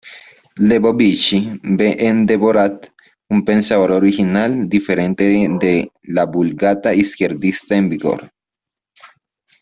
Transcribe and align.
Lebovici 0.69 1.39
ve 1.79 1.89
en 2.07 2.23
Debord 2.31 2.87
un 3.29 3.45
pensador 3.49 3.91
original, 3.91 4.57
diferente 4.67 5.31
de 5.67 5.75
la 6.01 6.25
vulgata 6.25 6.95
izquierdista 7.05 7.75
en 7.75 7.87
vigor. 7.97 8.31